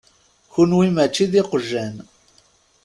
Kunwi 0.51 0.87
mačči 0.95 1.25
d 1.31 1.33
iqjan. 1.41 1.95